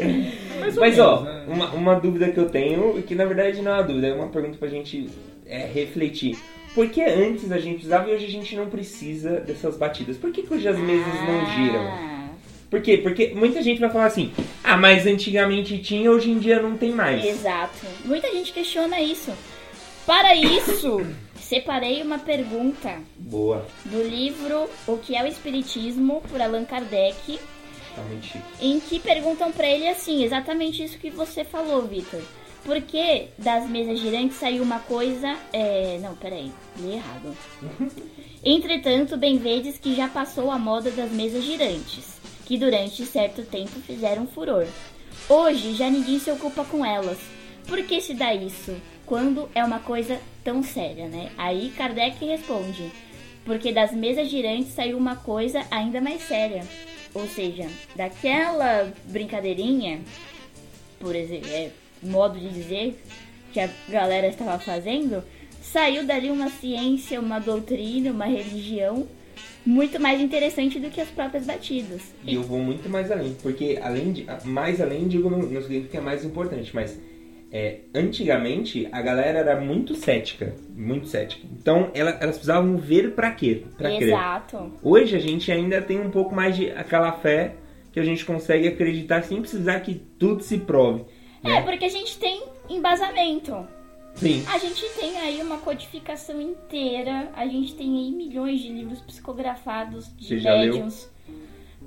[0.78, 1.44] Mas ó, menos, né?
[1.48, 4.12] uma, uma dúvida que eu tenho, e que na verdade não é uma dúvida, é
[4.14, 5.08] uma pergunta pra gente
[5.46, 6.38] é, refletir.
[6.74, 10.16] Por que antes a gente usava e hoje a gente não precisa dessas batidas?
[10.16, 11.82] Por que, que hoje as mesas não giram?
[11.82, 12.28] Ah,
[12.70, 12.98] Por quê?
[12.98, 14.30] Porque muita gente vai falar assim,
[14.62, 17.24] ah, mas antigamente tinha, hoje em dia não tem mais.
[17.24, 17.86] Exato.
[18.04, 19.32] Muita gente questiona isso.
[20.06, 21.06] Para isso,
[21.40, 27.38] separei uma pergunta Boa, do livro O que é o Espiritismo, por Allan Kardec,
[27.94, 28.44] tá muito chique.
[28.60, 32.22] em que perguntam pra ele assim, exatamente isso que você falou, Vitor.
[32.64, 35.34] Por que das mesas girantes saiu uma coisa.
[35.52, 35.98] É...
[36.02, 37.34] Não, peraí, li errado.
[38.44, 43.80] Entretanto, bem vedes que já passou a moda das mesas girantes, que durante certo tempo
[43.80, 44.66] fizeram furor.
[45.28, 47.18] Hoje já ninguém se ocupa com elas.
[47.66, 48.74] Por que se dá isso?
[49.10, 51.32] Quando é uma coisa tão séria, né?
[51.36, 52.92] Aí Kardec responde:
[53.44, 56.62] Porque das mesas girantes saiu uma coisa ainda mais séria.
[57.12, 60.00] Ou seja, daquela brincadeirinha,
[61.00, 61.70] por exemplo, é,
[62.00, 63.02] modo de dizer,
[63.52, 65.24] que a galera estava fazendo,
[65.60, 69.08] saiu dali uma ciência, uma doutrina, uma religião
[69.66, 72.14] muito mais interessante do que as próprias batidas.
[72.24, 74.26] E eu vou muito mais além, porque além de.
[74.44, 76.96] Mais além, digo no, no seguinte que é mais importante, mas
[77.52, 80.54] é, antigamente a galera era muito cética.
[80.74, 81.46] Muito cética.
[81.52, 83.64] Então ela- elas precisavam ver pra quê?
[83.76, 84.08] Pra crer.
[84.08, 84.72] Exato.
[84.82, 87.54] Hoje a gente ainda tem um pouco mais de aquela fé
[87.92, 91.04] que a gente consegue acreditar sem precisar que tudo se prove.
[91.42, 91.62] É, né?
[91.62, 93.66] porque a gente tem embasamento.
[94.14, 94.44] Sim.
[94.48, 100.14] A gente tem aí uma codificação inteira, a gente tem aí milhões de livros psicografados
[100.16, 100.72] de Você já leu?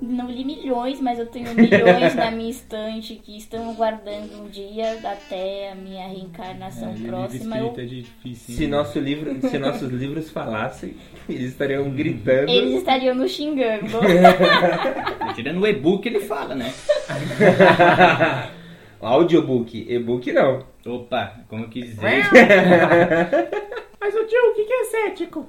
[0.02, 4.98] Não li milhões, mas eu tenho milhões na minha estante que estão aguardando um dia
[5.04, 7.58] até a minha reencarnação É, livro próxima.
[7.58, 8.56] Eu- é difícil.
[8.56, 10.96] Se, nosso livro, se nossos livros falassem,
[11.28, 12.50] eles estariam gritando.
[12.50, 13.86] Eles estariam nos xingando.
[15.36, 16.72] Tirando o e-book, ele fala, né?
[19.00, 20.64] Audiobook, e-book não.
[20.86, 22.00] Opa, como eu quis dizer.
[24.00, 25.40] Mas o tio, o que, que é cético?
[25.40, 25.46] O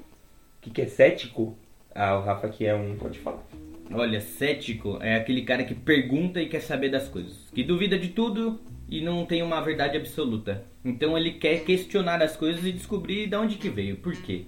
[0.62, 1.58] que, que é cético?
[1.93, 3.43] Ah, o Rafa aqui é um, pode falar.
[3.91, 7.34] Olha, cético é aquele cara que pergunta e quer saber das coisas.
[7.54, 10.63] Que duvida de tudo e não tem uma verdade absoluta.
[10.84, 14.45] Então ele quer questionar as coisas e descobrir de onde que veio, por quê.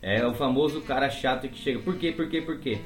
[0.00, 2.78] É o famoso cara chato que chega, por quê, por quê, por quê.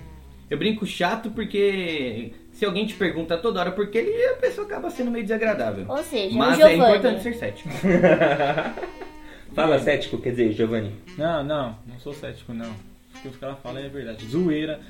[0.49, 4.67] Eu brinco chato porque se alguém te pergunta toda hora por quê, ele- a pessoa
[4.67, 5.85] acaba sendo meio desagradável.
[5.89, 7.69] Ou seja, Mas o é importante ser cético.
[9.55, 10.93] Fala cético, quer dizer, Giovanni.
[11.19, 12.71] Não, não, não sou cético, não.
[12.71, 14.25] O que os caras falam é verdade.
[14.27, 14.81] Zoeira.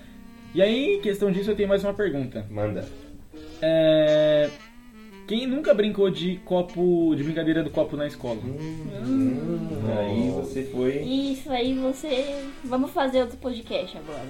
[0.54, 2.44] E aí, em questão disso, eu tenho mais uma pergunta.
[2.50, 2.84] Manda.
[3.62, 4.50] É...
[5.28, 8.40] Quem nunca brincou de copo, de brincadeira do copo na escola?
[9.98, 10.98] Aí você foi.
[11.02, 12.44] Isso aí você.
[12.64, 14.26] Vamos fazer outro podcast agora.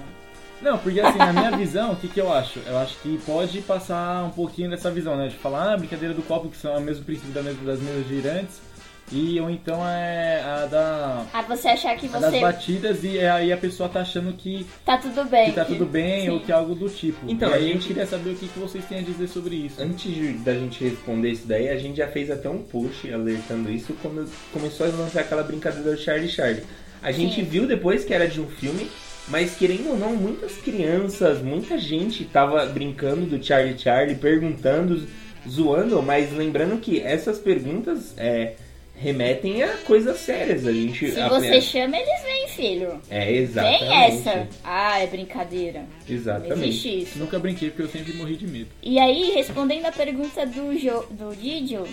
[0.61, 2.59] Não, porque assim, na minha visão, o que, que eu acho?
[2.67, 5.27] Eu acho que pode passar um pouquinho dessa visão, né?
[5.27, 8.07] De falar, ah, brincadeira do copo, que são o mesmo princípio da mesa- das mesas
[8.07, 8.61] girantes,
[9.11, 13.19] e ou então é a, da, Ah, você achar que a das você batidas e
[13.19, 15.45] aí a pessoa tá achando que, tá tudo bem.
[15.49, 16.29] que tá tudo bem Sim.
[16.29, 17.17] ou que é algo do tipo.
[17.29, 19.27] Então, e a aí eu gente- queria saber o que, que vocês têm a dizer
[19.27, 19.81] sobre isso.
[19.81, 23.71] Antes de- da gente responder isso daí, a gente já fez até um post alertando
[23.71, 26.63] isso quando começou a lançar aquela brincadeira do Charlie Charlie.
[27.03, 27.43] A gente Sim.
[27.43, 28.87] viu depois que era de um filme,
[29.27, 35.05] mas querendo ou não, muitas crianças, muita gente tava brincando do Charlie Charlie, perguntando,
[35.49, 38.53] zoando, mas lembrando que essas perguntas é,
[39.01, 40.65] remetem a coisas sérias.
[40.67, 43.01] A gente Se a- você chama, eles vêm, filho.
[43.09, 43.79] É, exatamente.
[43.79, 44.47] Tem essa.
[44.63, 45.79] Ah, é brincadeira.
[46.07, 46.53] Não Exatamente.
[46.69, 47.19] existe isso.
[47.19, 48.69] Nunca brinquei porque eu sempre morri de medo.
[48.83, 51.87] E aí, respondendo a pergunta do, jo, do Didio,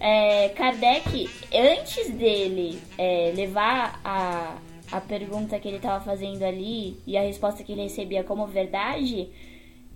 [0.00, 4.56] é, Kardec, antes dele é, levar a,
[4.92, 9.28] a pergunta que ele estava fazendo ali e a resposta que ele recebia como verdade,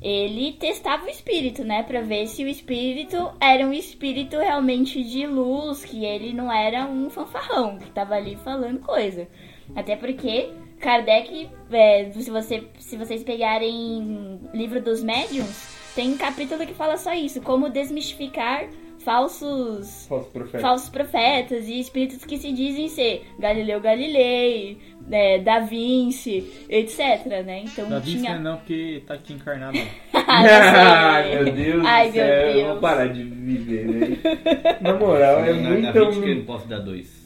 [0.03, 1.83] ele testava o espírito, né?
[1.83, 6.87] Pra ver se o espírito era um espírito realmente de luz, que ele não era
[6.87, 9.29] um fanfarrão que tava ali falando coisa.
[9.77, 16.67] Até porque Kardec, é, se, você, se vocês pegarem livro dos médiuns, tem um capítulo
[16.67, 18.69] que fala só isso, como desmistificar
[19.05, 20.59] falsos Falso profeta.
[20.61, 27.63] falsos profetas e espíritos que se dizem ser Galileu Galilei, né, Da Vinci, etc, né?
[27.65, 29.79] Então Da vista tinha não, porque tá aqui encarnado.
[30.25, 32.67] Ah, Ai, meu Deus Ai, do céu, meu eu Deus.
[32.69, 34.19] vou parar de viver, né?
[34.81, 35.83] Na moral, é na, muito...
[35.83, 37.22] na 20 que eu não posso dar dois.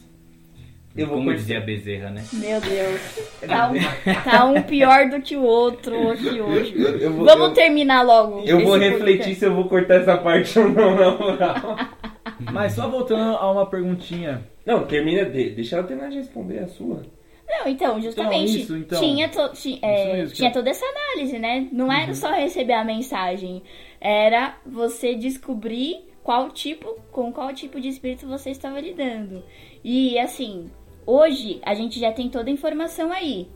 [0.96, 2.24] Eu vou Como cort- dizia a Bezerra, né?
[2.32, 3.00] Meu Deus.
[3.46, 6.74] Tá um, tá um pior do que o outro aqui hoje.
[7.00, 8.40] Eu vou- Vamos eu- terminar logo.
[8.46, 9.34] Eu vou refletir podcast.
[9.40, 11.76] se eu vou cortar essa parte ou não, na moral.
[12.52, 14.42] Mas só voltando a uma perguntinha.
[14.64, 17.02] Não, termina, de, deixa ela terminar de responder a sua.
[17.48, 18.50] Não, então, justamente.
[18.52, 19.00] Então, isso, então.
[19.00, 21.68] Tinha, to- ti- é, Isso mesmo, tinha toda essa análise, né?
[21.72, 23.62] Não era só receber a mensagem.
[24.00, 29.44] Era você descobrir qual tipo, com qual tipo de espírito você estava lidando.
[29.84, 30.68] E assim,
[31.06, 33.48] hoje a gente já tem toda a informação aí.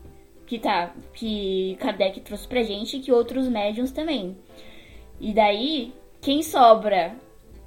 [0.47, 4.35] Que tá, que Kardec trouxe pra gente e que outros médiums também.
[5.19, 7.15] E daí, quem sobra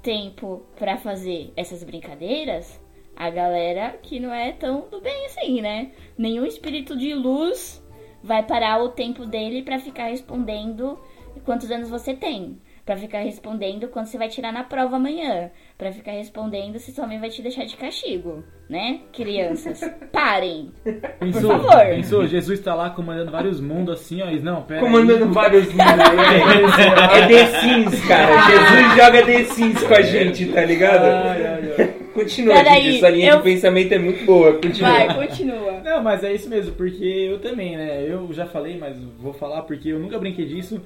[0.01, 2.79] tempo pra fazer essas brincadeiras?
[3.15, 5.91] A galera que não é tão do bem assim, né?
[6.17, 7.81] Nenhum espírito de luz
[8.21, 10.99] vai parar o tempo dele pra ficar respondendo
[11.45, 12.59] quantos anos você tem.
[12.85, 15.49] Pra ficar respondendo quando você vai tirar na prova amanhã.
[15.75, 18.43] Pra ficar respondendo se sua mãe vai te deixar de castigo.
[18.69, 18.99] Né?
[19.11, 19.81] Crianças,
[20.13, 20.71] parem.
[21.19, 21.85] Pensou, favor.
[21.87, 24.29] pensou, Jesus tá lá comandando vários mundos assim, ó.
[24.29, 25.31] e Não, pera Comandando aí.
[25.31, 26.85] vários mundos, né?
[27.23, 28.41] É The Sims, cara.
[28.49, 31.05] Jesus joga The Sims com a gente, tá ligado?
[31.05, 31.93] Ai, ai, ai.
[32.13, 34.53] Continua, Peraí, Didi, sua linha eu- de pensamento é muito boa.
[34.53, 34.89] Continua.
[34.91, 35.81] Vai, continua.
[35.83, 38.05] Não, mas é isso mesmo, porque eu também, né?
[38.07, 40.81] Eu já falei, mas vou falar porque eu nunca brinquei disso.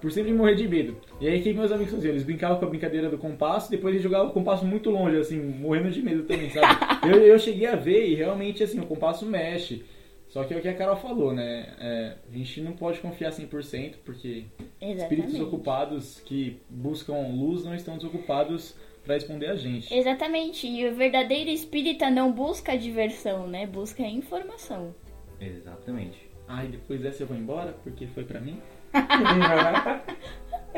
[0.00, 0.96] Por sempre morrer de medo.
[1.20, 2.12] E aí o que meus amigos faziam?
[2.12, 5.40] Eles brincavam com a brincadeira do compasso, depois eles jogavam o compasso muito longe, assim,
[5.40, 6.66] morrendo de medo também, sabe?
[7.08, 9.84] eu, eu cheguei a ver e realmente, assim, o compasso mexe.
[10.28, 11.74] Só que é o que a Carol falou, né?
[11.80, 14.44] É, a gente não pode confiar 100%, porque
[14.80, 15.42] espíritos Exatamente.
[15.42, 19.92] ocupados que buscam luz não estão desocupados para responder a gente.
[19.92, 20.66] Exatamente.
[20.66, 23.66] E o verdadeiro espírita não busca diversão, né?
[23.66, 24.94] Busca informação.
[25.40, 26.27] Exatamente.
[26.48, 28.58] Ah, e depois dessa eu vou embora, porque foi pra mim?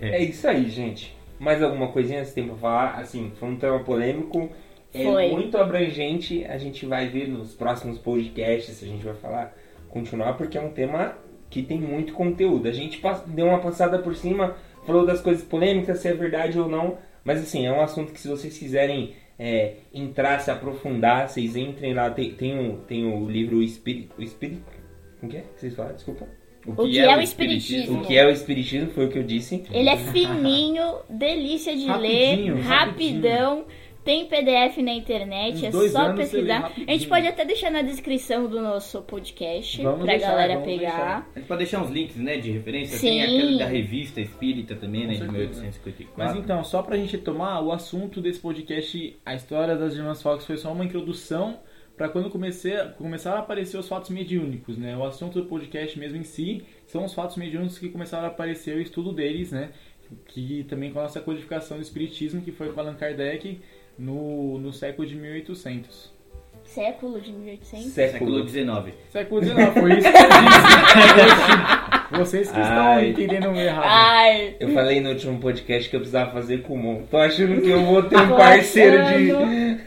[0.00, 1.16] é isso aí, gente.
[1.38, 2.94] Mais alguma coisinha que você tem pra falar?
[2.98, 4.50] Assim, foi um tema polêmico.
[4.92, 5.30] É Foi.
[5.30, 6.44] muito abrangente.
[6.46, 8.82] A gente vai ver nos próximos podcasts.
[8.82, 9.56] A gente vai falar,
[9.88, 11.16] continuar, porque é um tema
[11.50, 12.66] que tem muito conteúdo.
[12.68, 16.68] A gente deu uma passada por cima, falou das coisas polêmicas, se é verdade ou
[16.68, 16.98] não.
[17.22, 21.94] Mas assim, é um assunto que se vocês quiserem é, entrar, se aprofundar, vocês entrem
[21.94, 22.10] lá.
[22.10, 24.14] Tem, tem, o, tem o livro O Espírito.
[24.18, 24.62] O Espírito?
[25.20, 25.40] Como que é?
[25.40, 25.96] que vocês falaram?
[25.96, 26.26] Desculpa.
[26.66, 28.00] O que é o espiritismo?
[28.00, 29.62] O que é o Espiritismo foi o que eu disse.
[29.70, 33.66] Ele é fininho, delícia de Rapidinho, ler, rapidinho.
[34.06, 36.72] Tem PDF na internet, é só pesquisar.
[36.86, 40.68] A gente pode até deixar na descrição do nosso podcast Vamos pra deixar, galera vamos
[40.68, 40.90] pegar.
[40.90, 41.30] deixar.
[41.34, 42.98] A gente pode deixar uns links, né, de referência.
[42.98, 43.08] Sim.
[43.08, 45.38] Tem aquele da revista Espírita também, né, de certeza.
[45.40, 46.14] 1854.
[46.16, 50.46] Mas então, só pra gente retomar, o assunto desse podcast, a história das Irmãs Fox,
[50.46, 51.58] foi só uma introdução
[51.96, 54.96] pra quando comecei, começaram a aparecer os fatos mediúnicos, né?
[54.96, 58.76] O assunto do podcast mesmo em si são os fatos mediúnicos que começaram a aparecer,
[58.76, 59.70] o estudo deles, né?
[60.28, 63.58] Que também com a nossa codificação do Espiritismo, que foi com Allan Kardec
[63.98, 66.14] no, no século de 1800.
[66.64, 67.86] Século de 1800.
[67.92, 68.48] Século Século.
[68.48, 68.94] XIX.
[69.10, 72.18] Século XIX, foi isso que eu disse.
[72.18, 73.08] Vocês que estão Ai.
[73.10, 73.84] entendendo errado.
[73.86, 77.02] Ai, Eu falei no último podcast que eu precisava fazer Kumon.
[77.10, 79.86] Tô achando que eu vou ter um parceiro de.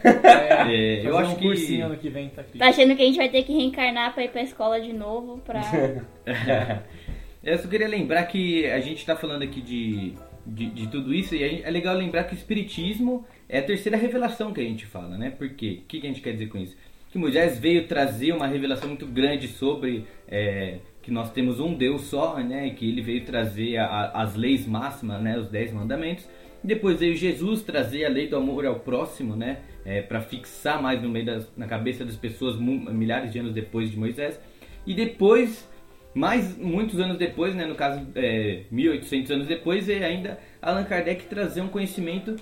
[0.70, 2.58] É, eu Fazer acho um que- cursinho ano que vem, tá aqui.
[2.58, 5.38] tá achando que a gente vai ter que reencarnar pra ir pra escola de novo
[5.38, 5.60] pra.
[7.42, 10.14] Eu só queria lembrar que a gente está falando aqui de,
[10.46, 13.62] de, de tudo isso e a gente- é legal lembrar que o Espiritismo é a
[13.62, 15.30] terceira revelação que a gente fala, né?
[15.30, 15.80] Por quê?
[15.82, 16.76] O que, a gente quer dizer com isso?
[17.10, 22.02] Que Moisés veio trazer uma revelação muito grande sobre é, que nós temos um Deus
[22.02, 22.70] só, né?
[22.70, 25.36] Que ele veio trazer a- as leis máximas, né?
[25.38, 26.28] Os dez mandamentos.
[26.62, 29.58] Depois veio Jesus trazer a lei do amor ao próximo, né?
[30.08, 33.98] para fixar mais no meio das, na cabeça das pessoas milhares de anos depois de
[33.98, 34.38] Moisés.
[34.86, 35.68] E depois
[36.14, 41.24] mais muitos anos depois, né, no caso é, 1800 anos depois, veio ainda Allan Kardec
[41.26, 42.36] trazer um conhecimento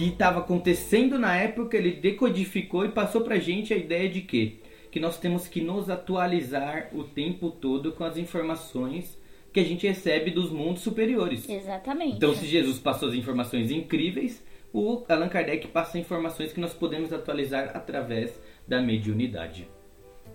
[0.00, 4.60] que estava acontecendo na época, ele decodificou e passou pra gente a ideia de que
[4.90, 9.16] que nós temos que nos atualizar o tempo todo com as informações
[9.52, 11.48] que a gente recebe dos mundos superiores.
[11.48, 12.16] Exatamente.
[12.16, 17.12] Então, se Jesus passou as informações incríveis, o Allan Kardec passa informações que nós podemos
[17.12, 19.68] atualizar através da mediunidade.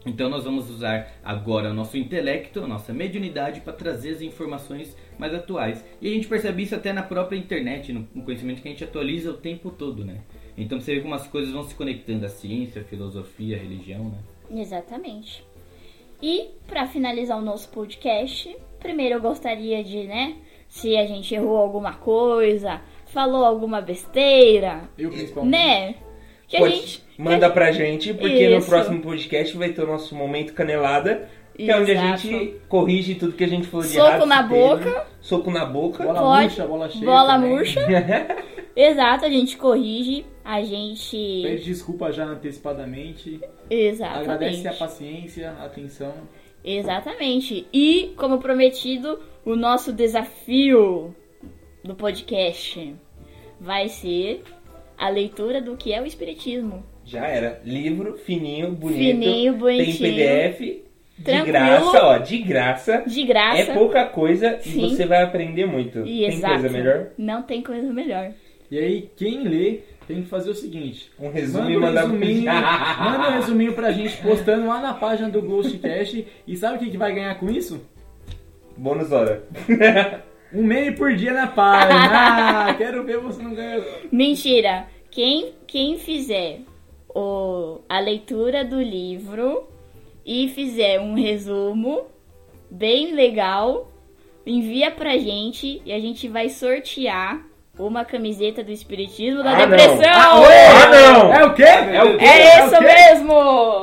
[0.05, 4.95] Então, nós vamos usar agora o nosso intelecto, a nossa mediunidade, para trazer as informações
[5.19, 5.83] mais atuais.
[6.01, 8.83] E a gente percebe isso até na própria internet, no no conhecimento que a gente
[8.83, 10.17] atualiza o tempo todo, né?
[10.57, 14.05] Então, você vê como as coisas vão se conectando à ciência, à filosofia, à religião,
[14.05, 14.61] né?
[14.61, 15.43] Exatamente.
[16.21, 20.35] E pra finalizar o nosso podcast, primeiro eu gostaria de, né,
[20.69, 25.51] se a gente errou alguma coisa, falou alguma besteira, Eu principalmente.
[25.51, 25.95] né?
[26.47, 28.67] Que a Pode- gente Manda pra gente, porque no Isso.
[28.69, 31.29] próximo podcast vai ter o nosso momento canelada.
[31.55, 34.25] Que é onde a gente corrige tudo que a gente falou de Soco errado.
[34.25, 34.59] na teve.
[34.59, 35.07] boca.
[35.21, 36.03] Soco na boca.
[36.03, 36.43] Bola Pode.
[36.43, 37.05] murcha, bola cheia.
[37.05, 37.49] bola também.
[37.51, 37.79] murcha.
[38.75, 43.39] Exato, a gente corrige, a gente Pede desculpa já antecipadamente.
[43.69, 44.29] Exatamente.
[44.29, 46.13] Agradece a paciência, a atenção.
[46.61, 47.65] Exatamente.
[47.71, 51.15] E, como prometido, o nosso desafio
[51.83, 52.93] do podcast
[53.61, 54.43] vai ser
[54.97, 56.83] a leitura do que é o Espiritismo.
[57.05, 57.61] Já era.
[57.63, 58.97] Livro fininho, bonito.
[58.97, 59.97] Fininho, bonitinho.
[59.99, 60.84] Tem PDF.
[61.17, 61.51] De Tranquilo.
[61.53, 62.17] graça, ó.
[62.17, 63.03] De graça.
[63.07, 63.57] De graça.
[63.71, 64.89] É pouca coisa e Sim.
[64.89, 65.99] você vai aprender muito.
[65.99, 66.53] E Tem exato.
[66.55, 67.07] coisa melhor?
[67.17, 68.31] Não tem coisa melhor.
[68.69, 72.01] E aí, quem lê tem que fazer o seguinte: Um resumo manda e um mandar
[72.01, 72.45] resuminho,
[72.99, 76.27] manda um resuminho pra gente postando lá na página do Ghostcast.
[76.45, 77.81] E sabe o que, que vai ganhar com isso?
[78.77, 79.43] Bônus hora.
[80.53, 82.67] Um meme por dia na página.
[82.69, 83.81] Ah, quero ver você não ganhar.
[84.11, 84.85] Mentira.
[85.11, 86.59] Quem, quem fizer
[87.13, 89.67] o, a leitura do livro
[90.25, 92.05] e fizer um resumo
[92.69, 93.91] bem legal,
[94.45, 97.45] envia pra gente e a gente vai sortear
[97.77, 99.77] uma camiseta do Espiritismo da Ah, não.
[99.77, 100.11] Depressão.
[100.13, 100.53] Ah, oi!
[100.53, 101.33] Ah, não!
[101.33, 101.63] É o quê?
[101.63, 102.25] É o quê?
[102.25, 102.83] É o isso quê?
[102.83, 103.33] mesmo!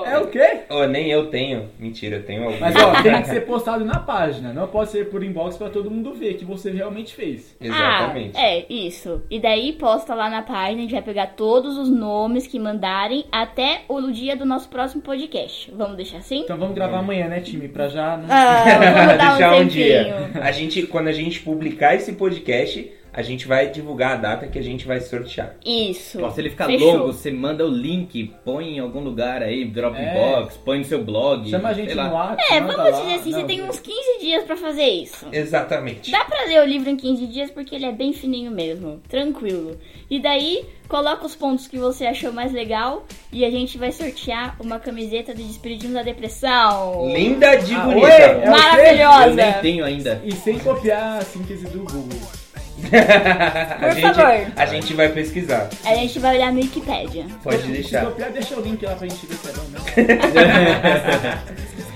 [0.06, 0.58] É o quê?
[0.70, 1.68] Oh, nem eu tenho.
[1.78, 2.58] Mentira, eu tenho algum.
[2.58, 5.90] Mas ó, tem que ser postado na página, não pode ser por inbox pra todo
[5.90, 7.54] mundo ver que você realmente fez.
[7.60, 8.36] Exatamente.
[8.36, 9.22] Ah, é, isso.
[9.30, 13.24] E daí posta lá na página, a gente vai pegar todos os nomes que mandarem
[13.30, 15.70] até o dia do nosso próximo podcast.
[15.76, 16.40] Vamos deixar assim?
[16.40, 17.68] Então vamos gravar amanhã, né, time?
[17.68, 18.26] Pra já não.
[18.30, 20.30] Ah, vamos dar Deixar um um dia.
[20.40, 24.58] A gente, quando a gente publicar esse podcast, a gente vai divulgar a data que
[24.58, 25.54] a gente vai sortear.
[25.64, 26.22] Isso.
[26.24, 26.92] Ó, se ele ficar Fechou.
[26.98, 31.48] longo, você manda o link, põe em algum lugar aí, Dropbox, põe no seu blog.
[31.50, 32.08] Chama a gente lá.
[32.08, 32.42] no WhatsApp.
[32.54, 33.00] É, manda vamos lá.
[33.02, 35.26] dizer assim, Não, você tem uns 15 dias pra fazer isso.
[35.30, 36.10] Exatamente.
[36.10, 39.78] Dá pra ler o livro em 15 dias porque ele é bem fininho mesmo, tranquilo.
[40.10, 44.56] E daí, coloca os pontos que você achou mais legal e a gente vai sortear
[44.60, 47.10] uma camiseta de Despedindo da Depressão.
[47.12, 48.06] Linda de Ah, bonita.
[48.06, 48.46] oi, é quê?
[48.46, 49.34] Eu Maravilhosa.
[49.34, 50.20] nem tenho ainda.
[50.24, 52.41] E sem copiar a síntese do Google.
[52.90, 54.52] A, Por gente, favor.
[54.56, 55.68] a gente vai pesquisar.
[55.84, 57.24] A gente vai olhar no Wikipedia.
[57.42, 58.04] Pode Se deixar.
[58.06, 59.86] copiar, deixa o link lá pra gente ver se é bom mesmo.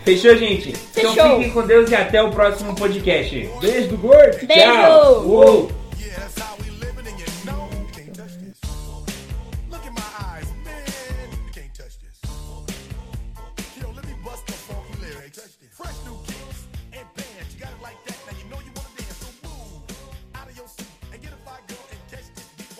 [0.04, 0.68] Fechou, gente?
[0.96, 1.36] Então Fechou.
[1.36, 3.50] fiquem com Deus e até o próximo podcast.
[3.60, 4.46] Beijo do gordo!
[4.46, 4.62] Beijo!
[4.62, 5.22] Tchau.
[5.26, 5.70] Uou.